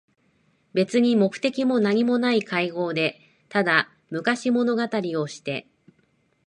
[0.73, 5.67] べつに目的もなにもない会合で、ただ昔物語りをして、